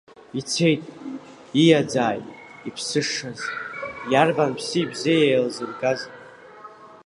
Ицеит, 0.39 0.83
ииаӡааит 1.61 2.25
иԥсышаз, 2.67 3.39
иарбан 4.11 4.51
ԥси 4.57 4.89
бзеи 4.91 5.23
еилзыргаз? 5.29 6.01